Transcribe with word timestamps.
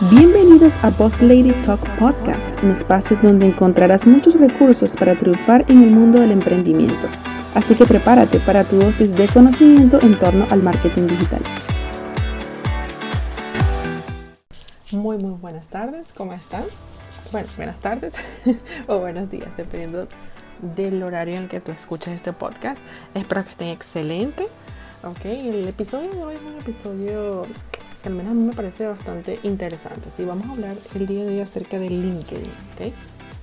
Bienvenidos 0.00 0.74
a 0.82 0.90
Boss 0.90 1.22
Lady 1.22 1.52
Talk 1.64 1.80
Podcast, 2.00 2.52
un 2.64 2.72
espacio 2.72 3.16
donde 3.22 3.46
encontrarás 3.46 4.08
muchos 4.08 4.34
recursos 4.34 4.96
para 4.96 5.16
triunfar 5.16 5.64
en 5.70 5.84
el 5.84 5.90
mundo 5.92 6.18
del 6.18 6.32
emprendimiento. 6.32 7.06
Así 7.54 7.76
que 7.76 7.86
prepárate 7.86 8.40
para 8.40 8.64
tu 8.64 8.76
dosis 8.76 9.14
de 9.14 9.28
conocimiento 9.28 10.00
en 10.00 10.18
torno 10.18 10.48
al 10.50 10.64
marketing 10.64 11.06
digital. 11.06 11.42
Muy, 14.90 15.16
muy 15.16 15.38
buenas 15.38 15.68
tardes, 15.68 16.12
¿cómo 16.12 16.32
están? 16.32 16.64
Bueno, 17.30 17.46
buenas 17.56 17.78
tardes 17.78 18.14
o 18.88 18.98
buenos 18.98 19.30
días, 19.30 19.56
dependiendo 19.56 20.08
del 20.74 21.04
horario 21.04 21.36
en 21.36 21.44
el 21.44 21.48
que 21.48 21.60
tú 21.60 21.70
escuches 21.70 22.14
este 22.14 22.32
podcast. 22.32 22.84
Espero 23.14 23.44
que 23.44 23.50
estén 23.50 23.68
excelentes. 23.68 24.48
Ok, 25.04 25.24
el 25.26 25.68
episodio 25.68 26.10
de 26.10 26.24
hoy 26.24 26.34
es 26.34 26.42
un 26.42 26.60
episodio 26.60 27.46
al 28.08 28.14
menos 28.14 28.32
a 28.32 28.34
mí 28.34 28.44
me 28.44 28.52
parece 28.52 28.86
bastante 28.86 29.38
interesante. 29.42 30.10
Sí, 30.14 30.24
vamos 30.24 30.46
a 30.46 30.52
hablar 30.52 30.76
el 30.94 31.06
día 31.06 31.24
de 31.24 31.34
hoy 31.34 31.40
acerca 31.40 31.78
de 31.78 31.90
LinkedIn. 31.90 32.50
¿okay? 32.74 32.92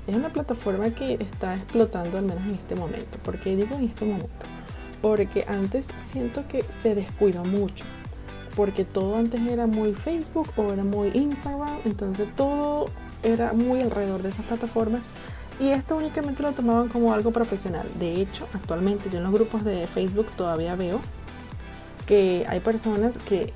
Es 0.08 0.16
una 0.16 0.30
plataforma 0.30 0.90
que 0.92 1.14
está 1.16 1.56
explotando 1.56 2.18
al 2.18 2.26
menos 2.26 2.44
en 2.46 2.52
este 2.52 2.76
momento. 2.76 3.18
¿Por 3.24 3.40
qué 3.40 3.56
digo 3.56 3.76
en 3.76 3.86
este 3.86 4.06
momento? 4.06 4.46
Porque 5.02 5.46
antes 5.48 5.88
siento 6.06 6.48
que 6.48 6.64
se 6.82 6.96
descuidó 6.96 7.44
mucho. 7.44 7.86
Porque 8.56 8.84
todo 8.84 9.16
antes 9.16 9.42
era 9.42 9.68
muy 9.68 9.94
Facebook 9.94 10.50
o 10.58 10.74
era 10.74 10.84
muy 10.84 11.10
Instagram. 11.14 11.80
Entonces 11.86 12.28
todo 12.36 12.88
era 13.24 13.54
muy 13.54 13.82
alrededor 13.82 14.22
de 14.22 14.30
esas 14.30 14.46
plataformas. 14.46 15.02
Y 15.60 15.70
esto 15.70 15.96
únicamente 15.96 16.42
lo 16.42 16.52
tomaban 16.54 16.88
como 16.88 17.14
algo 17.14 17.32
profesional. 17.32 17.88
De 18.00 18.20
hecho, 18.22 18.48
actualmente 18.54 19.10
yo 19.12 19.18
en 19.18 19.24
los 19.24 19.34
grupos 19.34 19.64
de 19.64 19.86
Facebook 19.86 20.28
todavía 20.36 20.76
veo 20.76 21.00
que 22.08 22.46
hay 22.50 22.60
personas 22.60 23.14
que 23.30 23.54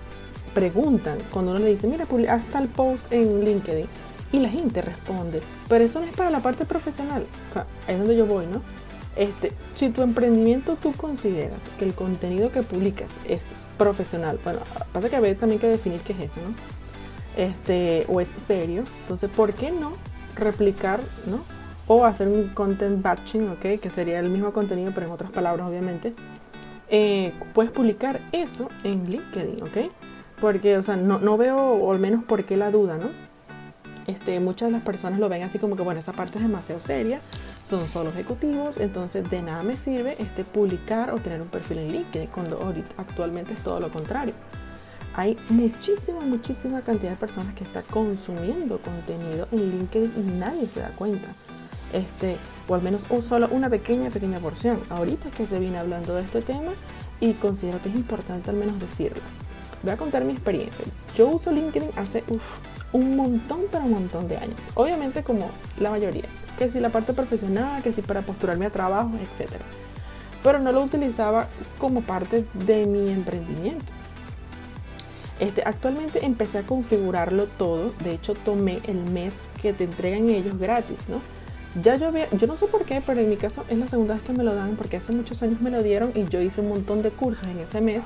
preguntan 0.55 1.19
cuando 1.31 1.51
uno 1.51 1.59
le 1.59 1.69
dice, 1.69 1.85
mira, 1.85 2.07
hasta 2.29 2.59
el 2.59 2.69
post 2.69 3.11
en 3.11 3.45
LinkedIn. 3.45 3.85
Y 4.31 4.39
la 4.39 4.49
gente 4.49 4.81
responde, 4.81 5.41
pero 5.69 5.85
eso 5.85 5.99
no 5.99 6.07
es 6.07 6.15
para 6.15 6.31
la 6.31 6.39
parte 6.39 6.65
profesional. 6.65 7.25
O 7.49 7.53
sea, 7.53 7.67
ahí 7.87 7.93
es 7.93 7.99
donde 7.99 8.17
yo 8.17 8.25
voy, 8.25 8.47
¿no? 8.47 8.61
Este, 9.15 9.51
si 9.75 9.89
tu 9.89 10.01
emprendimiento 10.01 10.77
tú 10.81 10.93
consideras 10.93 11.61
que 11.77 11.85
el 11.85 11.93
contenido 11.93 12.51
que 12.51 12.63
publicas 12.63 13.09
es 13.29 13.43
profesional, 13.77 14.39
bueno, 14.43 14.59
pasa 14.91 15.09
que 15.09 15.15
a 15.15 15.35
también 15.35 15.59
que 15.59 15.67
definir 15.67 16.01
qué 16.01 16.13
es 16.13 16.31
eso, 16.31 16.41
¿no? 16.41 16.53
Este, 17.41 18.05
o 18.09 18.19
es 18.19 18.29
serio, 18.45 18.83
entonces, 19.01 19.29
¿por 19.29 19.53
qué 19.53 19.71
no 19.71 19.93
replicar, 20.35 20.99
¿no? 21.27 21.43
O 21.87 22.03
hacer 22.03 22.27
un 22.27 22.49
content 22.49 23.01
batching, 23.01 23.49
¿ok? 23.49 23.79
Que 23.79 23.89
sería 23.89 24.19
el 24.19 24.29
mismo 24.29 24.51
contenido, 24.51 24.91
pero 24.93 25.07
en 25.07 25.13
otras 25.13 25.31
palabras, 25.31 25.67
obviamente. 25.67 26.13
Eh, 26.89 27.33
puedes 27.53 27.71
publicar 27.71 28.19
eso 28.31 28.69
en 28.83 29.09
LinkedIn, 29.09 29.63
¿ok? 29.63 29.91
Porque, 30.39 30.77
o 30.77 30.83
sea, 30.83 30.97
no, 30.97 31.19
no 31.19 31.37
veo, 31.37 31.57
o 31.57 31.91
al 31.91 31.99
menos 31.99 32.23
por 32.23 32.45
qué 32.45 32.57
la 32.57 32.71
duda, 32.71 32.97
¿no? 32.97 33.09
Este, 34.07 34.39
muchas 34.39 34.67
de 34.67 34.73
las 34.73 34.83
personas 34.83 35.19
lo 35.19 35.29
ven 35.29 35.43
así 35.43 35.57
como 35.57 35.75
que, 35.75 35.81
bueno, 35.81 35.99
esa 35.99 36.13
parte 36.13 36.37
es 36.37 36.43
demasiado 36.43 36.79
seria, 36.79 37.21
son 37.63 37.87
solo 37.87 38.11
ejecutivos, 38.11 38.77
entonces 38.77 39.27
de 39.29 39.41
nada 39.41 39.63
me 39.63 39.77
sirve 39.77 40.15
este, 40.19 40.43
publicar 40.43 41.11
o 41.11 41.17
tener 41.17 41.41
un 41.41 41.47
perfil 41.47 41.79
en 41.79 41.91
LinkedIn, 41.91 42.27
cuando 42.27 42.61
ahorita 42.61 42.95
actualmente 42.97 43.53
es 43.53 43.59
todo 43.63 43.79
lo 43.79 43.89
contrario. 43.89 44.33
Hay 45.15 45.37
muchísima, 45.49 46.19
muchísima 46.21 46.81
cantidad 46.81 47.11
de 47.11 47.17
personas 47.17 47.55
que 47.55 47.63
están 47.63 47.83
consumiendo 47.89 48.79
contenido 48.79 49.47
en 49.51 49.71
LinkedIn 49.71 50.13
y 50.17 50.39
nadie 50.39 50.67
se 50.67 50.81
da 50.81 50.89
cuenta. 50.89 51.29
Este, 51.93 52.37
o 52.67 52.75
al 52.75 52.81
menos 52.81 53.05
un 53.09 53.23
solo 53.23 53.47
una 53.49 53.69
pequeña, 53.69 54.09
pequeña 54.09 54.39
porción. 54.39 54.81
Ahorita 54.89 55.29
es 55.29 55.35
que 55.35 55.47
se 55.47 55.59
viene 55.59 55.77
hablando 55.77 56.15
de 56.15 56.21
este 56.21 56.41
tema 56.41 56.73
y 57.21 57.33
considero 57.33 57.81
que 57.81 57.89
es 57.89 57.95
importante 57.95 58.49
al 58.49 58.57
menos 58.57 58.77
decirlo 58.79 59.21
voy 59.85 59.93
a 59.93 59.97
contar 59.97 60.25
mi 60.25 60.33
experiencia. 60.33 60.83
Yo 61.15 61.27
uso 61.27 61.51
LinkedIn 61.51 61.91
hace 61.95 62.23
un 62.91 63.15
montón, 63.15 63.61
pero 63.71 63.85
un 63.85 63.91
montón 63.91 64.27
de 64.27 64.37
años. 64.37 64.59
Obviamente 64.73 65.23
como 65.23 65.49
la 65.79 65.91
mayoría. 65.91 66.25
Que 66.57 66.71
si 66.71 66.79
la 66.79 66.89
parte 66.89 67.13
profesional, 67.13 67.83
que 67.83 67.91
si 67.91 68.01
para 68.01 68.21
postularme 68.21 68.65
a 68.65 68.71
trabajo, 68.71 69.11
etc. 69.21 69.51
Pero 70.43 70.59
no 70.59 70.71
lo 70.71 70.81
utilizaba 70.83 71.47
como 71.79 72.01
parte 72.01 72.45
de 72.53 72.85
mi 72.85 73.11
emprendimiento. 73.11 73.93
Este, 75.39 75.63
actualmente 75.65 76.25
empecé 76.25 76.59
a 76.59 76.63
configurarlo 76.63 77.45
todo. 77.45 77.93
De 78.03 78.13
hecho, 78.13 78.33
tomé 78.33 78.79
el 78.87 78.97
mes 78.97 79.43
que 79.61 79.73
te 79.73 79.83
entregan 79.83 80.29
ellos 80.29 80.57
gratis, 80.57 81.01
¿no? 81.09 81.19
Ya 81.83 81.97
yo 81.97 82.07
había, 82.07 82.29
yo 82.31 82.47
no 82.47 82.55
sé 82.55 82.67
por 82.67 82.85
qué, 82.85 83.03
pero 83.05 83.19
en 83.19 83.29
mi 83.29 83.35
caso 83.35 83.65
es 83.67 83.77
la 83.77 83.89
segunda 83.89 84.13
vez 84.13 84.23
que 84.23 84.31
me 84.31 84.45
lo 84.45 84.55
dan, 84.55 84.77
porque 84.77 84.95
hace 84.95 85.11
muchos 85.11 85.43
años 85.43 85.59
me 85.59 85.69
lo 85.69 85.83
dieron 85.83 86.13
y 86.15 86.25
yo 86.29 86.39
hice 86.39 86.61
un 86.61 86.69
montón 86.69 87.01
de 87.01 87.09
cursos 87.09 87.45
en 87.49 87.59
ese 87.59 87.81
mes 87.81 88.05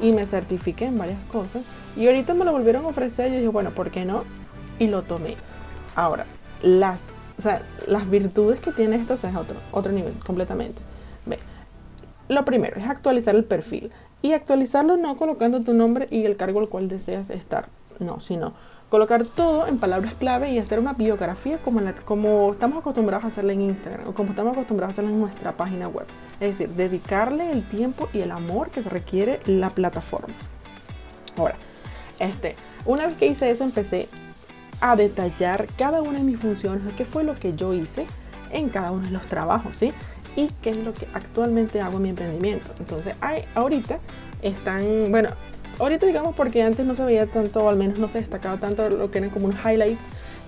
y 0.00 0.12
me 0.12 0.26
certifiqué 0.26 0.86
en 0.86 0.98
varias 0.98 1.18
cosas. 1.30 1.62
Y 1.96 2.06
ahorita 2.06 2.34
me 2.34 2.44
lo 2.44 2.52
volvieron 2.52 2.84
a 2.84 2.88
ofrecer 2.88 3.32
y 3.32 3.36
dije, 3.36 3.48
bueno, 3.48 3.70
¿por 3.70 3.90
qué 3.90 4.04
no? 4.04 4.24
Y 4.78 4.86
lo 4.86 5.02
tomé. 5.02 5.36
Ahora, 5.94 6.26
las, 6.62 7.00
las 7.86 8.10
virtudes 8.10 8.60
que 8.60 8.72
tiene 8.72 8.96
esto 8.96 9.14
es 9.14 9.24
otro, 9.24 9.56
otro 9.72 9.92
nivel 9.92 10.14
completamente. 10.24 10.82
Ve, 11.26 11.38
lo 12.28 12.44
primero 12.44 12.78
es 12.78 12.86
actualizar 12.86 13.34
el 13.34 13.44
perfil. 13.44 13.90
Y 14.22 14.32
actualizarlo 14.34 14.96
no 14.96 15.16
colocando 15.16 15.62
tu 15.62 15.72
nombre 15.72 16.06
y 16.10 16.24
el 16.26 16.36
cargo 16.36 16.60
al 16.60 16.68
cual 16.68 16.88
deseas 16.88 17.30
estar. 17.30 17.68
No, 17.98 18.20
sino 18.20 18.52
colocar 18.90 19.24
todo 19.24 19.68
en 19.68 19.78
palabras 19.78 20.14
clave 20.14 20.50
y 20.50 20.58
hacer 20.58 20.80
una 20.80 20.92
biografía 20.92 21.58
como, 21.58 21.80
como 22.04 22.50
estamos 22.50 22.78
acostumbrados 22.78 23.24
a 23.24 23.28
hacerla 23.28 23.52
en 23.52 23.62
Instagram 23.62 24.08
o 24.08 24.14
como 24.14 24.30
estamos 24.30 24.52
acostumbrados 24.52 24.90
a 24.90 24.94
hacerla 24.94 25.10
en 25.10 25.20
nuestra 25.20 25.56
página 25.56 25.88
web. 25.88 26.06
Es 26.40 26.58
decir, 26.58 26.74
dedicarle 26.74 27.52
el 27.52 27.66
tiempo 27.66 28.08
y 28.12 28.20
el 28.20 28.32
amor 28.32 28.70
que 28.70 28.82
se 28.82 28.90
requiere 28.90 29.40
la 29.46 29.70
plataforma. 29.70 30.34
Ahora, 31.36 31.54
este, 32.18 32.56
una 32.84 33.06
vez 33.06 33.16
que 33.16 33.26
hice 33.26 33.50
eso 33.50 33.62
empecé 33.62 34.08
a 34.80 34.96
detallar 34.96 35.68
cada 35.78 36.02
una 36.02 36.18
de 36.18 36.24
mis 36.24 36.40
funciones, 36.40 36.82
qué 36.96 37.04
fue 37.04 37.22
lo 37.22 37.36
que 37.36 37.54
yo 37.54 37.72
hice 37.72 38.06
en 38.50 38.70
cada 38.70 38.90
uno 38.90 39.06
de 39.06 39.12
los 39.12 39.22
trabajos, 39.26 39.76
¿sí? 39.76 39.92
Y 40.34 40.48
qué 40.62 40.70
es 40.70 40.78
lo 40.78 40.94
que 40.94 41.06
actualmente 41.14 41.80
hago 41.80 41.98
en 41.98 42.02
mi 42.02 42.08
emprendimiento. 42.08 42.72
Entonces, 42.80 43.14
hay, 43.20 43.44
ahorita 43.54 44.00
están, 44.42 45.10
bueno, 45.10 45.30
Ahorita 45.80 46.04
digamos 46.04 46.34
porque 46.34 46.62
antes 46.62 46.84
no 46.84 46.94
se 46.94 47.02
veía 47.04 47.26
tanto, 47.26 47.64
o 47.64 47.68
al 47.70 47.76
menos 47.76 47.98
no 47.98 48.06
se 48.06 48.18
destacaba 48.18 48.58
tanto 48.58 48.88
lo 48.90 49.10
que 49.10 49.18
eran 49.18 49.30
como 49.30 49.46
un 49.46 49.52
highlights 49.52 50.04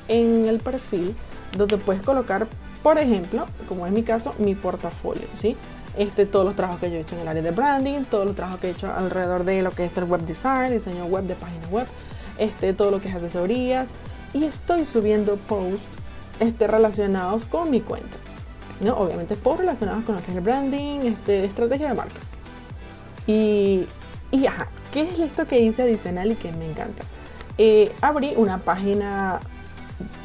en 0.09 0.47
el 0.47 0.61
perfil, 0.61 1.15
donde 1.57 1.79
puedes 1.79 2.03
colocar, 2.03 2.47
por 2.83 2.99
ejemplo, 2.99 3.47
como 3.67 3.87
es 3.87 3.93
mi 3.93 4.03
caso, 4.03 4.35
mi 4.39 4.55
portafolio, 4.55 5.27
¿sí? 5.41 5.57
Este, 5.97 6.27
todos 6.27 6.45
los 6.45 6.55
trabajos 6.55 6.81
que 6.81 6.91
yo 6.91 6.97
he 6.97 7.01
hecho 7.01 7.15
en 7.15 7.23
el 7.23 7.29
área 7.29 7.43
de 7.43 7.51
branding, 7.51 8.05
todos 8.05 8.27
los 8.27 8.37
trabajos 8.37 8.61
que 8.61 8.69
he 8.69 8.71
hecho 8.73 8.93
alrededor 8.93 9.45
de 9.45 9.63
lo 9.63 9.71
que 9.71 9.87
es 9.87 9.97
el 9.97 10.05
web 10.05 10.21
design, 10.27 10.71
diseño 10.71 11.07
web 11.07 11.25
de 11.25 11.35
páginas 11.35 11.71
web, 11.71 11.87
este, 12.37 12.75
todo 12.75 12.91
lo 12.91 13.01
que 13.01 13.09
es 13.09 13.15
asesorías, 13.15 13.89
y 14.35 14.45
estoy 14.45 14.85
subiendo 14.85 15.37
posts 15.37 15.87
este, 16.41 16.67
relacionados 16.67 17.47
con 17.47 17.71
mi 17.71 17.81
cuenta. 17.81 18.19
¿no? 18.81 18.97
Obviamente 18.97 19.37
posts 19.37 19.61
relacionados 19.61 20.05
con 20.05 20.17
lo 20.17 20.23
que 20.23 20.31
es 20.31 20.37
el 20.37 20.43
branding, 20.43 21.01
este, 21.01 21.45
estrategia 21.45 21.89
de 21.89 21.95
marca. 21.95 22.21
Y, 23.27 23.87
y 24.31 24.47
ajá, 24.47 24.69
¿Qué 24.93 25.03
es 25.03 25.19
esto 25.19 25.47
que 25.47 25.59
hice 25.59 25.83
adicional 25.83 26.33
y 26.33 26.35
que 26.35 26.53
me 26.53 26.67
encanta? 26.67 27.03
Eh, 27.57 27.91
abrí 28.03 28.35
una 28.37 28.59
página 28.59 29.41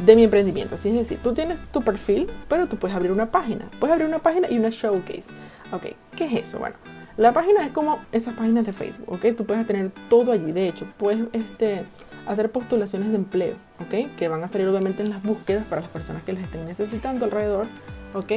de 0.06 0.16
mi 0.16 0.24
emprendimiento. 0.24 0.76
Así 0.76 0.90
es 0.90 0.96
decir, 0.96 1.20
tú 1.24 1.34
tienes 1.34 1.62
tu 1.72 1.82
perfil, 1.82 2.28
pero 2.50 2.68
tú 2.68 2.78
puedes 2.78 2.96
abrir 2.96 3.12
una 3.12 3.32
página. 3.32 3.70
Puedes 3.80 3.94
abrir 3.94 4.08
una 4.08 4.20
página 4.20 4.50
y 4.52 4.58
una 4.58 4.70
showcase. 4.70 5.26
Ok, 5.72 5.88
¿qué 6.16 6.26
es 6.26 6.48
eso? 6.48 6.60
Bueno, 6.60 6.76
la 7.16 7.34
página 7.34 7.66
es 7.66 7.72
como 7.72 8.00
esas 8.12 8.34
páginas 8.36 8.66
de 8.66 8.74
Facebook, 8.74 9.14
¿ok? 9.14 9.36
Tú 9.38 9.46
puedes 9.46 9.66
tener 9.66 9.92
todo 10.10 10.34
allí. 10.34 10.52
De 10.52 10.68
hecho, 10.68 10.86
puedes 10.98 11.28
este, 11.34 11.84
hacer 12.28 12.52
postulaciones 12.52 13.10
de 13.10 13.16
empleo, 13.16 13.56
¿ok? 13.80 14.16
Que 14.18 14.28
van 14.28 14.44
a 14.44 14.50
salir 14.50 14.68
obviamente 14.68 15.02
en 15.02 15.10
las 15.10 15.24
búsquedas 15.24 15.66
para 15.66 15.82
las 15.82 15.90
personas 15.90 16.24
que 16.24 16.34
las 16.34 16.44
estén 16.44 16.66
necesitando 16.66 17.26
alrededor, 17.26 17.68
¿ok? 18.14 18.34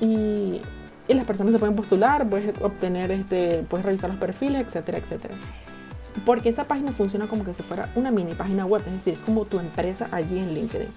Y 0.00 0.62
y 1.10 1.14
las 1.14 1.26
personas 1.26 1.52
se 1.52 1.58
pueden 1.58 1.74
postular, 1.74 2.28
puedes 2.28 2.54
obtener, 2.62 3.10
este, 3.10 3.64
puedes 3.68 3.84
revisar 3.84 4.10
los 4.10 4.18
perfiles, 4.20 4.64
etcétera, 4.64 4.98
etcétera. 4.98 5.34
Porque 6.24 6.50
esa 6.50 6.64
página 6.64 6.92
funciona 6.92 7.26
como 7.26 7.44
que 7.44 7.52
si 7.52 7.64
fuera 7.64 7.90
una 7.96 8.12
mini 8.12 8.34
página 8.34 8.64
web, 8.64 8.84
es 8.86 8.92
decir, 8.92 9.18
como 9.26 9.44
tu 9.44 9.58
empresa 9.58 10.08
allí 10.12 10.38
en 10.38 10.54
LinkedIn. 10.54 10.88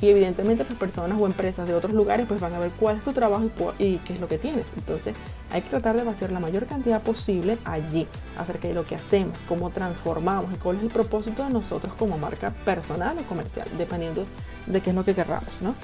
Y 0.00 0.08
evidentemente 0.08 0.64
pues, 0.64 0.78
personas 0.78 1.18
o 1.20 1.26
empresas 1.26 1.66
de 1.66 1.74
otros 1.74 1.92
lugares 1.92 2.26
pues 2.28 2.40
van 2.40 2.54
a 2.54 2.60
ver 2.60 2.70
cuál 2.78 2.98
es 2.98 3.04
tu 3.04 3.12
trabajo 3.12 3.50
y, 3.80 3.96
qué 3.98 4.12
es 4.12 4.20
lo 4.20 4.28
que 4.28 4.38
tienes. 4.38 4.74
Entonces 4.76 5.14
hay 5.50 5.62
que 5.62 5.70
tratar 5.70 5.96
de 5.96 6.04
vaciar 6.04 6.30
la 6.30 6.38
mayor 6.38 6.66
cantidad 6.66 7.02
posible 7.02 7.58
allí 7.64 8.06
acerca 8.38 8.68
de 8.68 8.74
lo 8.74 8.84
que 8.84 8.94
hacemos, 8.94 9.36
cómo 9.48 9.70
transformamos 9.70 10.52
y 10.52 10.56
cuál 10.56 10.76
es 10.76 10.82
el 10.84 10.90
propósito 10.90 11.42
de 11.44 11.50
nosotros 11.50 11.94
como 11.94 12.16
marca 12.16 12.50
personal 12.64 13.18
o 13.18 13.22
comercial, 13.22 13.66
dependiendo 13.76 14.24
de 14.66 14.80
qué 14.80 14.90
es 14.90 14.96
lo 14.96 15.04
que 15.04 15.14
querramos, 15.14 15.60
¿no? 15.60 15.74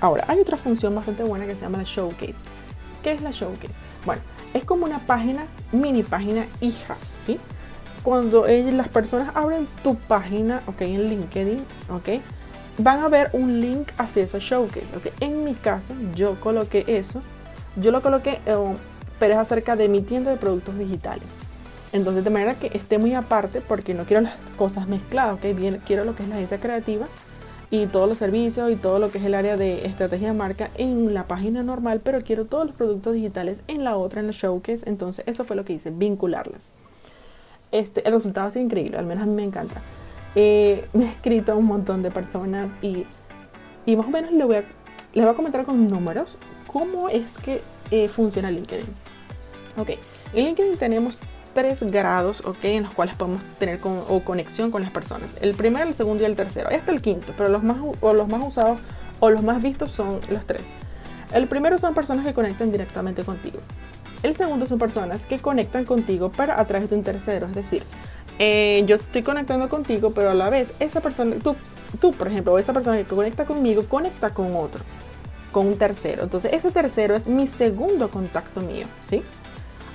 Ahora, 0.00 0.24
hay 0.28 0.38
otra 0.38 0.56
función 0.56 0.94
bastante 0.94 1.24
buena 1.24 1.46
que 1.46 1.54
se 1.54 1.62
llama 1.62 1.78
la 1.78 1.84
Showcase 1.84 2.34
¿Qué 3.04 3.12
es 3.12 3.20
la 3.20 3.32
Showcase? 3.32 3.74
Bueno, 4.06 4.22
es 4.54 4.64
como 4.64 4.86
una 4.86 4.98
página, 4.98 5.46
mini 5.72 6.02
página 6.02 6.46
hija, 6.62 6.96
¿sí? 7.24 7.38
Cuando 8.02 8.46
las 8.46 8.88
personas 8.88 9.30
abren 9.36 9.68
tu 9.82 9.94
página, 9.96 10.62
ok, 10.66 10.80
en 10.80 11.10
LinkedIn, 11.10 11.64
ok, 11.90 12.22
van 12.78 13.00
a 13.00 13.08
ver 13.08 13.28
un 13.34 13.60
link 13.60 13.90
hacia 13.98 14.22
esa 14.22 14.38
Showcase, 14.38 14.96
ok. 14.96 15.08
En 15.20 15.44
mi 15.44 15.52
caso, 15.52 15.94
yo 16.14 16.40
coloqué 16.40 16.84
eso, 16.86 17.20
yo 17.76 17.92
lo 17.92 18.00
coloqué, 18.00 18.40
eh, 18.46 18.76
pero 19.18 19.34
es 19.34 19.40
acerca 19.40 19.76
de 19.76 19.88
mi 19.88 20.00
tienda 20.00 20.30
de 20.30 20.38
productos 20.38 20.78
digitales. 20.78 21.34
Entonces, 21.92 22.24
de 22.24 22.30
manera 22.30 22.54
que 22.54 22.70
esté 22.72 22.96
muy 22.96 23.12
aparte, 23.12 23.60
porque 23.60 23.92
no 23.92 24.04
quiero 24.04 24.22
las 24.22 24.34
cosas 24.56 24.88
mezcladas, 24.88 25.34
¿ok? 25.34 25.54
Bien, 25.54 25.78
quiero 25.84 26.06
lo 26.06 26.16
que 26.16 26.22
es 26.22 26.28
la 26.30 26.36
agencia 26.36 26.58
creativa 26.58 27.06
y 27.70 27.86
todos 27.86 28.08
los 28.08 28.18
servicios 28.18 28.70
y 28.70 28.76
todo 28.76 28.98
lo 28.98 29.10
que 29.10 29.18
es 29.18 29.24
el 29.24 29.34
área 29.34 29.56
de 29.56 29.86
estrategia 29.86 30.28
de 30.28 30.34
marca 30.34 30.70
en 30.76 31.14
la 31.14 31.26
página 31.26 31.62
normal, 31.62 32.00
pero 32.02 32.22
quiero 32.22 32.44
todos 32.44 32.66
los 32.66 32.74
productos 32.74 33.14
digitales 33.14 33.62
en 33.68 33.84
la 33.84 33.96
otra, 33.96 34.20
en 34.20 34.26
la 34.26 34.32
showcase. 34.32 34.88
Entonces, 34.88 35.24
eso 35.26 35.44
fue 35.44 35.56
lo 35.56 35.64
que 35.64 35.72
hice, 35.72 35.90
vincularlas. 35.90 36.72
Este, 37.72 38.06
el 38.06 38.14
resultado 38.14 38.46
ha 38.46 38.50
sido 38.50 38.64
increíble, 38.64 38.98
al 38.98 39.06
menos 39.06 39.24
a 39.24 39.26
mí 39.26 39.34
me 39.34 39.44
encanta. 39.44 39.82
Eh, 40.34 40.86
me 40.92 41.04
he 41.04 41.08
escrito 41.10 41.52
a 41.52 41.54
un 41.56 41.64
montón 41.64 42.02
de 42.02 42.10
personas 42.10 42.72
y, 42.82 43.04
y 43.86 43.96
más 43.96 44.06
o 44.06 44.10
menos 44.10 44.30
les 44.32 44.46
voy, 44.46 44.56
a, 44.56 44.64
les 45.12 45.24
a 45.24 45.34
comentar 45.34 45.64
con 45.64 45.88
números 45.88 46.38
cómo 46.66 47.08
es 47.08 47.38
que 47.38 47.62
eh, 47.90 48.08
funciona 48.08 48.50
LinkedIn. 48.50 48.86
Ok, 49.76 49.90
en 50.32 50.44
LinkedIn 50.44 50.76
tenemos 50.76 51.18
tres 51.54 51.82
grados, 51.82 52.44
¿ok? 52.44 52.64
En 52.64 52.82
los 52.82 52.92
cuales 52.92 53.14
podemos 53.14 53.42
tener 53.58 53.80
o 53.84 54.20
conexión 54.20 54.70
con 54.70 54.82
las 54.82 54.90
personas. 54.90 55.30
El 55.40 55.54
primero, 55.54 55.88
el 55.88 55.94
segundo 55.94 56.22
y 56.22 56.26
el 56.26 56.36
tercero. 56.36 56.70
Este 56.70 56.92
el 56.92 57.00
quinto, 57.00 57.32
pero 57.36 57.48
los 57.48 57.62
más, 57.62 57.78
o 58.00 58.12
los 58.12 58.28
más 58.28 58.42
usados 58.46 58.78
o 59.20 59.30
los 59.30 59.42
más 59.42 59.62
vistos 59.62 59.90
son 59.90 60.20
los 60.30 60.44
tres. 60.44 60.66
El 61.32 61.48
primero 61.48 61.78
son 61.78 61.94
personas 61.94 62.24
que 62.26 62.34
conectan 62.34 62.70
directamente 62.70 63.24
contigo. 63.24 63.58
El 64.22 64.36
segundo 64.36 64.66
son 64.66 64.78
personas 64.78 65.26
que 65.26 65.38
conectan 65.38 65.84
contigo, 65.84 66.30
pero 66.36 66.52
a 66.52 66.64
través 66.64 66.90
de 66.90 66.96
un 66.96 67.02
tercero. 67.02 67.46
Es 67.46 67.54
decir, 67.54 67.82
eh, 68.38 68.82
yo 68.86 68.96
estoy 68.96 69.22
conectando 69.22 69.68
contigo, 69.68 70.12
pero 70.12 70.30
a 70.30 70.34
la 70.34 70.50
vez 70.50 70.74
esa 70.80 71.00
persona, 71.00 71.36
tú, 71.42 71.56
tú 72.00 72.12
por 72.12 72.28
ejemplo, 72.28 72.58
esa 72.58 72.72
persona 72.72 72.96
que 72.96 73.04
conecta 73.04 73.44
conmigo, 73.44 73.84
conecta 73.86 74.30
con 74.30 74.54
otro, 74.56 74.82
con 75.52 75.66
un 75.66 75.78
tercero. 75.78 76.24
Entonces, 76.24 76.52
ese 76.52 76.70
tercero 76.70 77.14
es 77.14 77.26
mi 77.26 77.46
segundo 77.46 78.10
contacto 78.10 78.60
mío, 78.60 78.86
¿sí? 79.04 79.22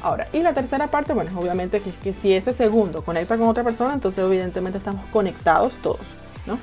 Ahora, 0.01 0.27
y 0.31 0.39
la 0.39 0.53
tercera 0.53 0.87
parte, 0.87 1.13
bueno, 1.13 1.31
obviamente 1.37 1.81
que, 1.81 1.91
que 1.91 2.13
si 2.13 2.33
ese 2.33 2.53
segundo 2.53 3.03
conecta 3.03 3.37
con 3.37 3.47
otra 3.47 3.63
persona, 3.63 3.93
entonces 3.93 4.23
evidentemente 4.23 4.77
estamos 4.77 5.05
conectados 5.07 5.73
todos, 5.81 5.99
¿no? 6.45 6.57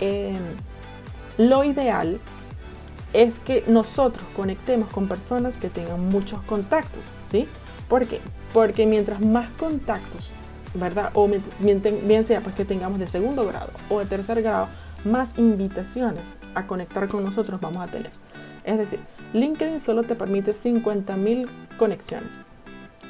Em, 0.00 0.36
lo 1.38 1.64
ideal 1.64 2.20
es 3.12 3.40
que 3.40 3.64
nosotros 3.66 4.24
conectemos 4.36 4.90
con 4.90 5.08
personas 5.08 5.56
que 5.56 5.68
tengan 5.70 6.08
muchos 6.08 6.40
contactos, 6.42 7.02
¿sí? 7.26 7.48
¿Por 7.88 8.06
qué? 8.06 8.20
Porque 8.52 8.86
mientras 8.86 9.20
más 9.20 9.50
contactos, 9.50 10.30
¿verdad? 10.74 11.10
O 11.14 11.28
bien 11.58 12.24
sea 12.24 12.40
pues 12.42 12.54
que 12.54 12.64
tengamos 12.64 12.98
de 13.00 13.08
segundo 13.08 13.46
grado 13.46 13.70
o 13.88 13.98
de 13.98 14.06
tercer 14.06 14.42
grado, 14.42 14.68
más 15.04 15.30
invitaciones 15.36 16.36
a 16.54 16.66
conectar 16.66 17.08
con 17.08 17.24
nosotros 17.24 17.60
vamos 17.60 17.82
a 17.82 17.90
tener. 17.90 18.12
Es 18.64 18.78
decir, 18.78 19.00
LinkedIn 19.32 19.80
solo 19.80 20.02
te 20.02 20.14
permite 20.14 20.52
50.000 20.52 21.48
conexiones. 21.78 22.32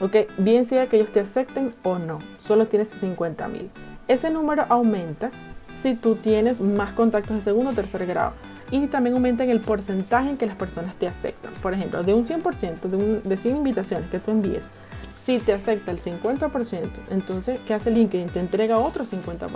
¿Ok? 0.01 0.17
Bien 0.39 0.65
sea 0.65 0.89
que 0.89 0.97
ellos 0.97 1.13
te 1.13 1.21
acepten 1.21 1.75
o 1.83 1.99
no, 1.99 2.21
solo 2.39 2.67
tienes 2.67 2.91
50 2.91 3.49
mil. 3.49 3.71
Ese 4.07 4.31
número 4.31 4.65
aumenta 4.69 5.31
si 5.69 5.95
tú 5.95 6.17
tienes 6.17 6.61
más 6.61 6.93
contactos 6.93 7.37
de 7.37 7.43
segundo 7.43 7.71
o 7.71 7.75
tercer 7.75 8.07
grado. 8.07 8.33
Y 8.71 8.87
también 8.87 9.15
aumenta 9.15 9.45
en 9.45 9.51
el 9.51 9.61
porcentaje 9.61 10.31
en 10.31 10.37
que 10.37 10.47
las 10.47 10.57
personas 10.57 10.95
te 10.95 11.07
aceptan. 11.07 11.53
Por 11.63 11.73
ejemplo, 11.73 12.03
de 12.03 12.13
un 12.15 12.25
100%, 12.25 12.81
de, 12.83 13.21
de 13.21 13.37
100 13.37 13.57
invitaciones 13.57 14.11
que 14.11 14.19
tú 14.19 14.31
envíes, 14.31 14.69
si 15.15 15.39
te 15.39 15.53
acepta 15.53 15.91
el 15.91 16.01
50%, 16.01 16.89
entonces, 17.11 17.61
¿qué 17.67 17.75
hace 17.75 17.91
LinkedIn? 17.91 18.29
Te 18.29 18.41
entrega 18.41 18.79
otro 18.79 19.05
50%. 19.05 19.49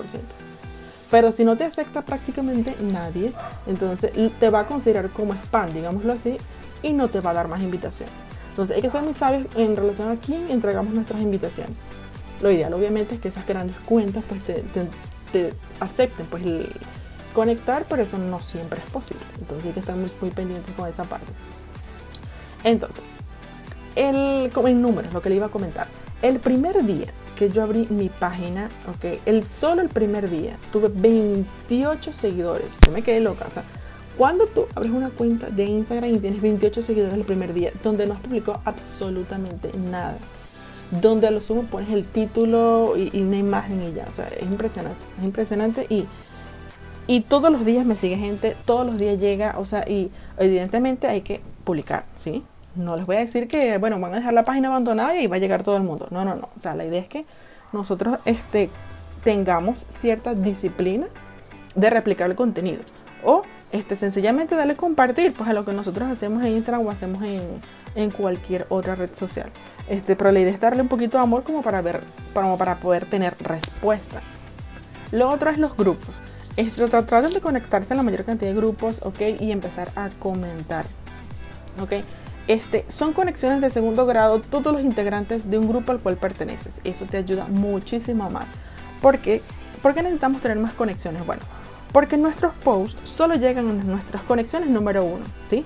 Pero 1.11 1.31
si 1.31 1.45
no 1.45 1.57
te 1.57 1.65
acepta 1.65 2.03
prácticamente 2.03 2.75
nadie, 2.81 3.33
entonces 3.67 4.13
te 4.41 4.51
va 4.51 4.61
a 4.61 4.67
considerar 4.67 5.11
como 5.11 5.35
spam, 5.35 5.73
digámoslo 5.75 6.13
así, 6.15 6.39
y 6.83 6.95
no 6.95 7.09
te 7.09 7.21
va 7.21 7.31
a 7.31 7.35
dar 7.35 7.49
más 7.49 7.61
invitaciones. 7.61 8.32
Entonces 8.53 8.77
hay 8.77 8.83
que 8.83 8.91
ser 8.91 9.03
muy 9.03 9.15
sabios 9.15 9.47
en 9.57 9.75
relación 9.75 10.11
a 10.11 10.17
quién 10.17 10.51
entregamos 10.51 10.93
nuestras 10.93 11.23
invitaciones. 11.23 11.79
Lo 12.43 12.51
ideal 12.51 12.75
obviamente 12.75 13.15
es 13.15 13.21
que 13.21 13.29
esas 13.29 13.47
grandes 13.47 13.77
cuentas 13.87 14.23
pues 14.29 14.43
te, 14.45 15.55
acepten 15.81 16.27
pues 16.27 16.45
conectar, 17.35 17.87
pero 17.89 18.03
eso 18.03 18.19
no 18.19 18.43
siempre 18.43 18.81
es 18.85 18.91
posible. 18.91 19.25
Entonces 19.39 19.67
hay 19.67 19.73
que 19.73 19.81
estar 19.81 19.97
muy, 19.97 20.11
muy 20.21 20.31
pendientes 20.31 20.75
con 20.75 20.87
esa 20.87 21.05
parte. 21.05 21.33
Entonces, 22.63 23.03
el, 23.97 24.53
en 24.55 24.83
números, 24.83 25.15
lo 25.15 25.23
que 25.23 25.31
le 25.31 25.37
iba 25.37 25.47
a 25.47 25.51
comentar. 25.51 25.87
El 26.21 26.39
primer 26.39 26.85
día 26.85 27.09
que 27.39 27.49
yo 27.49 27.63
abrí 27.63 27.87
mi 27.89 28.11
página, 28.11 28.69
ok, 28.87 29.21
el, 29.25 29.49
solo 29.49 29.81
el 29.81 29.89
primer 29.89 30.29
día 30.29 30.59
tuve 30.71 30.91
28 30.93 32.13
seguidores. 32.13 32.77
Yo 32.85 32.93
me 32.93 33.01
quedé 33.01 33.21
loca, 33.21 33.47
o 33.49 33.51
sea, 33.51 33.65
cuando 34.17 34.47
tú 34.47 34.67
abres 34.75 34.93
una 34.93 35.11
cuenta 35.11 35.49
de 35.49 35.65
Instagram 35.65 36.15
y 36.15 36.19
tienes 36.19 36.43
28 36.43 36.83
seguidores 36.83 37.15
el 37.15 37.25
primer 37.25 37.55
día, 37.55 37.73
donde 37.83 38.07
no 38.07 38.15
has 38.15 38.21
publicado 38.21 38.61
absolutamente 38.65 39.71
nada, 39.77 40.17
donde 40.91 41.27
a 41.27 41.31
lo 41.31 41.41
sumo 41.41 41.63
pones 41.63 41.91
el 41.91 42.05
título 42.05 42.95
y, 42.97 43.21
una 43.21 43.37
imagen 43.37 43.83
y 43.83 43.95
ya, 43.95 44.07
o 44.09 44.13
sea, 44.13 44.29
es 44.29 44.43
impresionante, 44.43 45.01
es 45.19 45.25
impresionante 45.25 45.87
y, 45.89 46.07
y 47.07 47.23
todos 47.23 47.51
los 47.51 47.65
días 47.65 47.87
me 47.87 47.97
sigue 47.97 48.17
gente, 48.17 48.57
todos 48.67 48.87
los 48.87 48.99
días 48.99 49.19
llega, 49.19 49.59
o 49.59 49.65
sea, 49.65 49.89
y 49.89 50.11
evidentemente 50.37 51.07
hay 51.07 51.23
que 51.23 51.41
publicar, 51.65 52.05
¿sí? 52.17 52.45
No 52.75 52.97
les 52.97 53.07
voy 53.07 53.17
a 53.17 53.21
decir 53.21 53.49
que, 53.49 53.77
bueno, 53.79 54.01
van 54.01 54.15
a 54.15 54.17
dejar 54.17 54.33
la 54.33 54.45
página 54.45 54.69
abandonada 54.69 55.17
y 55.17 55.27
va 55.27 55.37
a 55.37 55.39
llegar 55.39 55.63
todo 55.63 55.77
el 55.77 55.83
mundo. 55.83 56.09
No, 56.11 56.25
no, 56.25 56.35
no. 56.35 56.49
O 56.59 56.63
sea, 56.63 56.75
la 56.75 56.87
idea 56.87 57.01
es 57.01 57.07
que 57.07 57.27
nosotros 57.73 58.19
este, 58.25 58.71
tengamos 59.25 59.85
cierta 59.91 60.35
disciplina 60.35 61.07
de 61.75 61.91
replicar 61.91 62.31
el 62.31 62.37
contenido. 62.37 62.81
O 63.25 63.43
este, 63.73 63.97
sencillamente 63.97 64.55
darle 64.55 64.77
compartir 64.77 65.33
pues, 65.33 65.49
a 65.49 65.55
lo 65.55 65.65
que 65.65 65.73
nosotros 65.73 66.11
hacemos 66.11 66.43
en 66.45 66.53
Instagram 66.53 66.87
o 66.87 66.91
hacemos 66.91 67.23
en, 67.95 68.11
cualquier 68.11 68.67
otra 68.69 68.95
red 68.95 69.13
social. 69.15 69.51
Este, 69.89 70.15
pero 70.15 70.31
la 70.31 70.41
idea 70.41 70.53
es 70.53 70.61
darle 70.61 70.83
un 70.83 70.89
poquito 70.89 71.17
de 71.17 71.25
amor 71.25 71.43
como 71.43 71.63
para, 71.63 71.81
ver, 71.81 72.03
como 72.35 72.57
para 72.59 72.77
poder 72.77 73.07
tener 73.07 73.35
respuesta. 73.41 74.21
Lo 75.11 75.29
otro 75.31 75.51
es 75.51 75.59
los 75.59 75.77
grupos. 75.77 76.15
Este, 76.57 76.87
tratar 76.87 77.29
de 77.29 77.41
conectarse 77.41 77.95
a 77.95 77.97
la 77.97 78.03
mayor 78.03 78.25
cantidad 78.25 78.51
de 78.51 78.57
grupos, 78.57 79.01
¿ok? 79.03 79.21
Y 79.41 79.53
empezar 79.53 79.91
a 79.97 80.11
comentar, 80.19 80.85
¿ok? 81.81 82.05
Este, 82.49 82.85
son 82.89 83.13
conexiones 83.13 83.61
de 83.61 83.71
segundo 83.71 84.05
grado 84.05 84.41
todos 84.41 84.73
los 84.73 84.83
integrantes 84.83 85.49
de 85.49 85.59
un 85.59 85.69
grupo 85.69 85.93
al 85.93 86.01
cual 86.01 86.17
perteneces. 86.17 86.81
Eso 86.85 87.07
te 87.07 87.17
ayuda 87.17 87.47
muchísimo 87.47 88.29
más. 88.29 88.49
¿Por 89.01 89.19
qué? 89.19 89.41
¿Por 89.81 89.95
qué 89.95 90.03
necesitamos 90.03 90.43
tener 90.43 90.59
más 90.59 90.75
conexiones? 90.75 91.25
Bueno, 91.25 91.43
porque 91.93 92.17
nuestros 92.17 92.55
posts 92.55 93.09
solo 93.09 93.35
llegan 93.35 93.69
a 93.69 93.73
nuestras 93.85 94.23
conexiones 94.23 94.71
número 94.71 95.05
uno, 95.05 95.25
¿sí? 95.45 95.65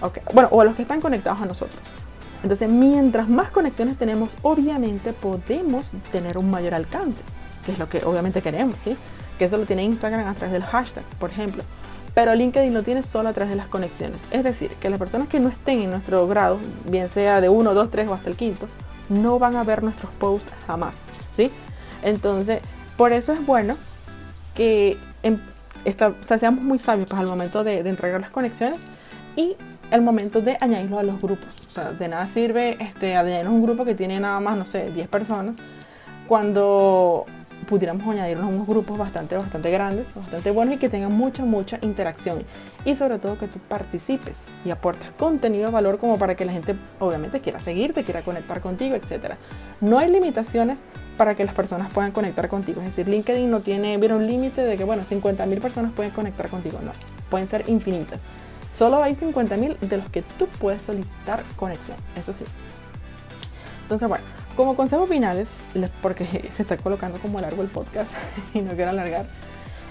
Okay. 0.00 0.22
Bueno, 0.32 0.48
o 0.50 0.60
a 0.60 0.64
los 0.64 0.74
que 0.74 0.82
están 0.82 1.00
conectados 1.00 1.40
a 1.40 1.46
nosotros. 1.46 1.80
Entonces, 2.42 2.68
mientras 2.68 3.28
más 3.28 3.50
conexiones 3.50 3.96
tenemos, 3.96 4.36
obviamente 4.42 5.12
podemos 5.12 5.92
tener 6.12 6.38
un 6.38 6.50
mayor 6.50 6.74
alcance, 6.74 7.22
que 7.64 7.72
es 7.72 7.78
lo 7.78 7.88
que 7.88 8.04
obviamente 8.04 8.42
queremos, 8.42 8.78
¿sí? 8.82 8.96
Que 9.38 9.46
eso 9.46 9.56
lo 9.56 9.64
tiene 9.64 9.84
Instagram 9.84 10.26
a 10.26 10.34
través 10.34 10.52
de 10.52 10.58
los 10.60 10.68
hashtags, 10.68 11.14
por 11.14 11.30
ejemplo. 11.30 11.62
Pero 12.14 12.34
LinkedIn 12.34 12.72
lo 12.72 12.82
tiene 12.82 13.02
solo 13.02 13.28
a 13.28 13.32
través 13.32 13.50
de 13.50 13.56
las 13.56 13.68
conexiones. 13.68 14.22
Es 14.30 14.44
decir, 14.44 14.70
que 14.80 14.88
las 14.88 14.98
personas 14.98 15.28
que 15.28 15.40
no 15.40 15.48
estén 15.48 15.82
en 15.82 15.90
nuestro 15.90 16.26
grado, 16.26 16.58
bien 16.88 17.08
sea 17.08 17.40
de 17.40 17.48
1, 17.48 17.74
2, 17.74 17.90
3 17.90 18.08
o 18.08 18.14
hasta 18.14 18.30
el 18.30 18.36
quinto, 18.36 18.68
no 19.08 19.38
van 19.38 19.56
a 19.56 19.64
ver 19.64 19.82
nuestros 19.82 20.10
posts 20.12 20.50
jamás, 20.66 20.94
¿sí? 21.36 21.50
Entonces, 22.02 22.60
por 22.96 23.12
eso 23.12 23.32
es 23.32 23.44
bueno 23.44 23.76
que 24.54 24.98
em, 25.86 26.14
seamos 26.38 26.62
muy 26.62 26.78
sabios 26.78 27.08
pues, 27.08 27.20
al 27.20 27.26
momento 27.26 27.64
de, 27.64 27.78
entregar 27.78 28.20
las 28.20 28.30
conexiones 28.30 28.80
y 29.36 29.56
el 29.90 30.02
momento 30.02 30.42
de 30.42 30.58
añadirlo 30.60 30.98
a 30.98 31.02
los 31.02 31.20
grupos. 31.20 31.48
O 31.68 31.70
sea, 31.70 31.92
de 31.92 32.08
nada 32.08 32.26
sirve 32.26 32.76
este, 32.80 33.16
añadirnos 33.16 33.54
un 33.54 33.62
grupo 33.62 33.84
que 33.84 33.94
tiene 33.94 34.18
nada 34.18 34.40
más, 34.40 34.58
no 34.58 34.66
sé, 34.66 34.90
10 34.90 35.08
personas, 35.08 35.56
cuando 36.26 37.24
pudiéramos 37.66 38.06
añadirnos 38.08 38.48
unos 38.48 38.66
grupos 38.66 38.96
bastante, 38.96 39.36
bastante 39.36 39.70
grandes, 39.70 40.14
bastante 40.14 40.50
buenos 40.50 40.76
y 40.76 40.78
que 40.78 40.88
tengan 40.88 41.12
mucha, 41.12 41.44
mucha 41.44 41.78
interacción. 41.82 42.44
Y 42.84 42.94
sobre 42.94 43.18
todo 43.18 43.36
que 43.36 43.48
tú 43.48 43.58
participes 43.58 44.46
y 44.64 44.70
aportes 44.70 45.10
contenido 45.18 45.66
de 45.66 45.72
valor 45.72 45.98
como 45.98 46.18
para 46.18 46.34
que 46.34 46.44
la 46.44 46.52
gente 46.52 46.76
obviamente 47.00 47.40
quiera 47.40 47.60
seguirte, 47.60 48.04
quiera 48.04 48.22
conectar 48.22 48.60
contigo, 48.60 48.94
etc. 48.94 49.34
No 49.80 49.98
hay 49.98 50.10
limitaciones 50.10 50.84
para 51.16 51.34
que 51.34 51.44
las 51.44 51.54
personas 51.54 51.90
puedan 51.92 52.12
conectar 52.12 52.48
contigo. 52.48 52.80
Es 52.80 52.88
decir, 52.88 53.08
LinkedIn 53.08 53.50
no 53.50 53.60
tiene, 53.60 53.96
un 53.96 54.26
límite 54.26 54.62
de 54.62 54.76
que, 54.76 54.84
bueno, 54.84 55.02
50.000 55.02 55.60
personas 55.60 55.92
pueden 55.92 56.12
conectar 56.12 56.48
contigo. 56.48 56.78
No, 56.82 56.92
pueden 57.30 57.48
ser 57.48 57.68
infinitas. 57.68 58.22
Solo 58.72 59.02
hay 59.02 59.14
50.000 59.14 59.78
de 59.80 59.96
los 59.96 60.08
que 60.10 60.22
tú 60.22 60.46
puedes 60.60 60.82
solicitar 60.82 61.42
conexión, 61.56 61.96
eso 62.14 62.32
sí. 62.32 62.44
Entonces, 63.82 64.08
bueno, 64.08 64.24
como 64.56 64.74
consejos 64.74 65.08
finales, 65.08 65.66
porque 66.02 66.24
se 66.50 66.62
está 66.62 66.76
colocando 66.76 67.18
como 67.18 67.40
largo 67.40 67.62
el 67.62 67.68
podcast 67.68 68.14
y 68.54 68.60
no 68.60 68.74
quiero 68.74 68.90
alargar, 68.90 69.26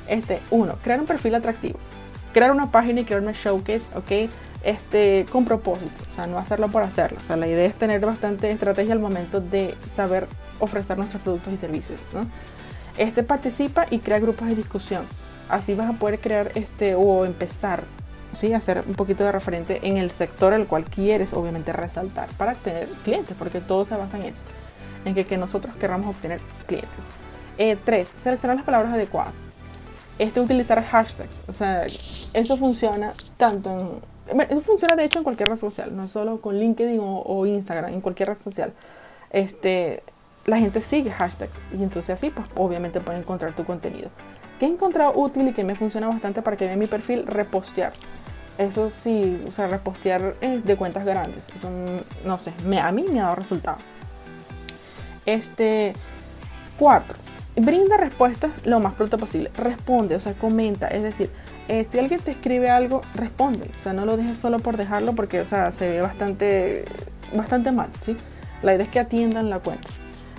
este, 0.07 0.41
uno, 0.51 0.75
crear 0.83 0.99
un 0.99 1.05
perfil 1.05 1.35
atractivo, 1.35 1.79
crear 2.33 2.51
una 2.51 2.71
página 2.71 3.01
y 3.01 3.05
crear 3.05 3.21
una 3.21 3.31
showcase, 3.31 3.83
ok, 3.95 4.29
este, 4.63 5.25
con 5.31 5.45
propósito, 5.45 6.03
o 6.09 6.13
sea, 6.13 6.27
no 6.27 6.37
hacerlo 6.37 6.69
por 6.69 6.83
hacerlo, 6.83 7.19
o 7.23 7.25
sea, 7.25 7.35
la 7.35 7.47
idea 7.47 7.65
es 7.65 7.75
tener 7.75 8.03
bastante 8.03 8.51
estrategia 8.51 8.93
al 8.93 8.99
momento 8.99 9.39
de 9.39 9.75
saber 9.93 10.27
ofrecer 10.59 10.97
nuestros 10.97 11.21
productos 11.21 11.53
y 11.53 11.57
servicios. 11.57 11.99
Este 12.97 13.23
participa 13.23 13.85
y 13.89 13.99
crea 13.99 14.19
grupos 14.19 14.47
de 14.47 14.55
discusión, 14.55 15.05
así 15.49 15.75
vas 15.75 15.89
a 15.89 15.93
poder 15.93 16.19
crear 16.19 16.51
este 16.55 16.95
o 16.95 17.25
empezar 17.25 17.83
hacer 18.53 18.83
un 18.87 18.95
poquito 18.95 19.23
de 19.23 19.31
referente 19.31 19.79
en 19.83 19.97
el 19.97 20.11
sector 20.11 20.53
al 20.53 20.67
cual 20.67 20.85
quieres 20.85 21.33
obviamente 21.33 21.73
resaltar 21.73 22.29
para 22.37 22.55
tener 22.55 22.87
clientes, 23.03 23.35
porque 23.37 23.61
todo 23.61 23.85
se 23.85 23.95
basa 23.95 24.17
en 24.17 24.23
eso. 24.23 24.41
en 25.05 25.13
que, 25.13 25.25
que 25.25 25.37
nosotros 25.37 25.75
querramos 25.75 26.07
obtener 26.15 26.39
clientes. 26.67 27.05
Eh, 27.57 27.77
tres, 27.83 28.11
seleccionar 28.17 28.57
las 28.57 28.65
palabras 28.65 28.93
adecuadas. 28.93 29.35
Este, 30.17 30.39
utilizar 30.39 30.83
hashtags. 30.83 31.41
O 31.47 31.53
sea, 31.53 31.85
eso 31.85 32.57
funciona 32.57 33.13
tanto 33.37 33.69
en... 33.71 34.41
Eso 34.49 34.61
funciona 34.61 34.95
de 34.95 35.03
hecho 35.03 35.19
en 35.19 35.23
cualquier 35.23 35.49
red 35.49 35.57
social, 35.57 35.95
no 35.95 36.07
solo 36.07 36.41
con 36.41 36.57
LinkedIn 36.57 36.99
o, 36.99 37.45
Instagram, 37.45 37.93
en 37.93 38.01
cualquier 38.01 38.29
red 38.29 38.37
social. 38.37 38.73
Este, 39.29 40.01
la 40.45 40.57
gente 40.57 40.81
sigue 40.81 41.11
hashtags 41.11 41.59
y 41.77 41.83
entonces 41.83 42.09
así 42.09 42.31
pues 42.31 42.47
obviamente 42.55 43.01
pueden 43.01 43.21
encontrar 43.21 43.55
tu 43.55 43.65
contenido. 43.65 44.09
¿Qué 44.59 44.65
he 44.65 44.69
encontrado 44.69 45.13
útil 45.15 45.49
y 45.49 45.53
que 45.53 45.63
me 45.63 45.75
funciona 45.75 46.07
bastante 46.07 46.41
para 46.41 46.57
que 46.57 46.65
vean 46.65 46.79
mi 46.79 46.87
perfil? 46.87 47.27
Repostear. 47.27 47.93
Eso 48.57 48.89
sí, 48.89 49.43
o 49.47 49.51
sea, 49.51 49.67
repostear 49.67 50.35
eh, 50.41 50.61
de 50.63 50.77
cuentas 50.77 51.05
grandes. 51.05 51.49
Eso, 51.55 51.69
no 52.23 52.39
sé, 52.39 52.53
a 52.79 52.91
mí 52.91 53.05
me 53.11 53.19
ha 53.19 53.23
dado 53.23 53.35
resultado. 53.35 53.77
Este, 55.25 55.93
cuatro, 56.77 57.17
brinda 57.55 57.97
respuestas 57.97 58.51
lo 58.65 58.79
más 58.79 58.93
pronto 58.93 59.17
posible. 59.17 59.51
Responde, 59.57 60.15
o 60.15 60.19
sea, 60.19 60.33
comenta. 60.33 60.87
Es 60.87 61.03
decir, 61.03 61.29
eh, 61.67 61.83
si 61.83 61.99
alguien 61.99 62.21
te 62.21 62.31
escribe 62.31 62.69
algo, 62.69 63.01
responde. 63.13 63.69
O 63.75 63.79
sea, 63.79 63.93
no 63.93 64.05
lo 64.05 64.17
dejes 64.17 64.37
solo 64.37 64.59
por 64.59 64.77
dejarlo 64.77 65.13
porque, 65.13 65.41
o 65.41 65.45
sea, 65.45 65.71
se 65.71 65.89
ve 65.89 66.01
bastante, 66.01 66.85
bastante 67.35 67.71
mal, 67.71 67.89
¿sí? 68.01 68.15
La 68.61 68.73
idea 68.73 68.85
es 68.85 68.91
que 68.91 68.99
atiendan 68.99 69.49
la 69.49 69.59
cuenta. 69.59 69.89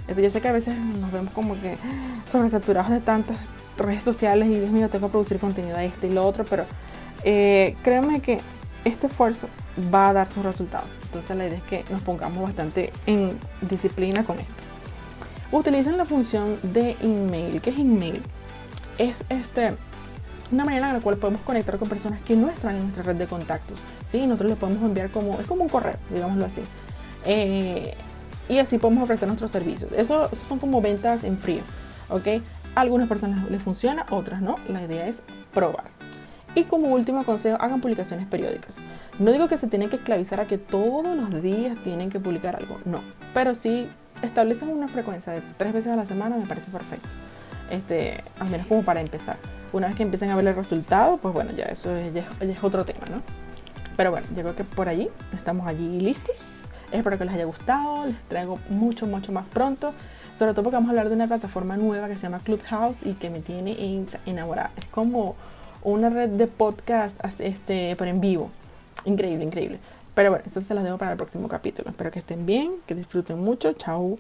Este, 0.09 0.23
yo 0.23 0.31
sé 0.31 0.41
que 0.41 0.49
a 0.49 0.53
veces 0.53 0.77
nos 0.79 1.13
vemos 1.13 1.33
como 1.33 1.55
que 1.61 1.77
sobresaturados 2.31 2.91
de 2.91 3.01
tantas 3.01 3.37
redes 3.77 4.03
sociales 4.03 4.49
y 4.49 4.59
Dios 4.59 4.71
mío, 4.71 4.89
tengo 4.89 5.09
que 5.09 5.13
producir 5.13 5.39
contenido 5.39 5.77
a 5.77 5.85
este 5.85 6.07
y 6.07 6.13
lo 6.13 6.27
otro, 6.27 6.45
pero 6.49 6.65
eh, 7.27 7.77
créanme 7.83 8.21
que 8.21 8.41
este 8.85 9.09
esfuerzo 9.09 9.49
va 9.93 10.11
a 10.11 10.13
dar 10.13 10.29
sus 10.29 10.45
resultados. 10.45 10.89
Entonces 11.07 11.37
la 11.37 11.47
idea 11.47 11.59
es 11.59 11.65
que 11.65 11.85
nos 11.91 12.01
pongamos 12.03 12.41
bastante 12.43 12.93
en 13.05 13.37
disciplina 13.61 14.25
con 14.25 14.39
esto. 14.39 14.63
Utilicen 15.51 15.97
la 15.97 16.05
función 16.05 16.57
de 16.63 16.97
email. 17.01 17.61
¿Qué 17.61 17.71
es 17.71 17.79
email? 17.79 18.23
Es 18.97 19.25
este, 19.29 19.75
una 20.53 20.65
manera 20.65 20.87
en 20.89 20.95
la 20.95 21.01
cual 21.01 21.17
podemos 21.17 21.41
conectar 21.43 21.77
con 21.79 21.89
personas 21.89 22.21
que 22.21 22.37
no 22.37 22.49
están 22.49 22.77
en 22.77 22.83
nuestra 22.83 23.03
red 23.03 23.17
de 23.17 23.27
contactos. 23.27 23.81
¿sí? 24.07 24.25
Nosotros 24.27 24.51
le 24.51 24.57
podemos 24.57 24.83
enviar 24.85 25.11
como, 25.11 25.41
es 25.41 25.47
como 25.47 25.65
un 25.65 25.69
correo, 25.69 25.97
digámoslo 26.11 26.47
así. 26.47 26.63
Eh, 27.25 27.95
y 28.49 28.59
así 28.59 28.79
podemos 28.79 29.03
ofrecer 29.03 29.27
nuestros 29.27 29.51
servicios. 29.51 29.91
Eso, 29.97 30.31
son 30.49 30.61
como 30.61 30.81
ventas 30.81 31.25
en 31.25 31.39
frío, 31.39 31.63
¿ok? 32.09 32.29
A 32.77 32.83
algunas 32.83 33.09
personas 33.09 33.51
les 33.51 33.61
funciona, 33.61 34.07
otras 34.11 34.41
no. 34.41 34.57
La 34.69 34.83
idea 34.83 35.09
es 35.09 35.23
probar. 35.53 35.96
Y 36.57 36.65
como 36.65 36.89
último 36.89 37.23
consejo, 37.25 37.59
hagan 37.61 37.83
publicaciones 37.83 38.27
periódicas. 38.27 38.79
No 39.19 39.31
digo 39.31 39.47
que 39.47 39.59
se 39.59 39.67
tienen 39.67 39.91
que 39.91 39.97
esclavizar 39.97 40.41
a 40.41 40.47
que 40.47 40.57
todos 40.57 41.15
los 41.15 41.43
días 41.43 41.77
tienen 41.85 42.09
que 42.09 42.19
publicar 42.19 42.57
algo, 42.57 42.81
no. 42.87 43.03
Pero 43.35 43.55
sí 43.55 43.87
establecen 44.23 44.71
una 44.71 44.89
frecuencia 44.89 45.35
de 45.35 45.43
tres 45.59 45.75
veces 45.75 45.93
a 45.93 45.97
la 45.97 46.07
semana, 46.07 46.39
me 46.39 46.47
parece 46.47 46.71
perfecto. 46.71 47.11
Este, 47.71 48.25
al 48.39 48.49
menos 48.49 48.67
como 48.69 48.83
para 48.85 49.03
empezar. 49.03 49.37
Una 49.75 49.89
vez 49.89 49.97
que 49.97 50.03
empiecen 50.03 50.31
a 50.31 50.37
ver 50.37 50.47
el 50.47 50.57
resultado, 50.57 51.19
pues 51.19 51.35
bueno, 51.35 51.53
ya 51.53 51.65
eso 51.65 51.95
es, 51.95 52.15
ya 52.15 52.27
es 52.41 52.65
otro 52.65 52.87
tema, 52.87 53.05
¿no? 53.11 53.21
Pero 53.99 54.11
bueno, 54.11 54.27
yo 54.35 54.41
creo 54.41 54.57
que 54.57 54.65
por 54.65 54.89
allí 54.89 55.11
estamos 55.35 55.67
allí 55.67 56.01
listos. 56.01 56.71
Espero 56.91 57.19
que 57.19 57.27
les 57.27 57.35
haya 57.35 57.45
gustado, 57.45 58.07
les 58.07 58.19
traigo 58.29 58.59
mucho, 58.71 59.07
mucho 59.07 59.31
más 59.31 59.51
pronto. 59.51 59.93
Sobre 60.35 60.53
todo 60.53 60.63
porque 60.63 60.77
vamos 60.77 60.89
a 60.89 60.93
hablar 60.93 61.11
de 61.11 61.17
una 61.17 61.27
plataforma 61.27 61.77
nueva 61.77 62.09
que 62.09 62.17
se 62.17 62.23
llama 62.23 62.39
Clubhouse 62.39 63.05
y 63.05 63.13
que 63.13 63.29
me 63.29 63.41
tiene 63.41 64.07
enamorada. 64.25 64.71
Es 64.79 64.87
como 64.87 65.37
una 65.87 66.11
red 66.11 66.31
de 66.31 66.49
podcast 66.49 67.19
este, 67.39 67.95
por 67.97 68.09
en 68.09 68.21
vivo. 68.21 68.51
Increíble, 69.05 69.45
increíble. 69.45 69.79
Pero 70.15 70.31
bueno, 70.31 70.45
eso 70.45 70.61
se 70.61 70.75
las 70.75 70.83
dejo 70.83 70.99
para 70.99 71.13
el 71.13 71.17
próximo 71.17 71.49
capítulo. 71.49 71.91
Espero 71.91 72.11
que 72.11 72.19
estén 72.19 72.45
bien, 72.45 72.73
que 72.87 72.95
disfruten 72.95 73.39
mucho. 73.39 73.73
Chao. 73.73 74.19